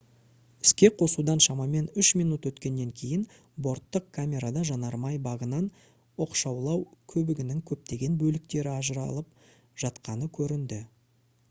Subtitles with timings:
[0.67, 3.25] іске қосудан шамаман 3 минут өткеннен кейін
[3.67, 5.69] борттық камерада жанармай багынан
[6.27, 6.83] оқшаулау
[7.15, 9.55] көбігінің көптеген бөліктері ажыралып
[9.87, 10.85] жатқаны көрінді